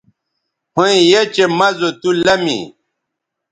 ھویں 0.75 0.97
یھ 1.09 1.21
چہء 1.35 1.51
مَزو 1.57 1.89
تُو 1.99 2.09
لمی 2.25 2.59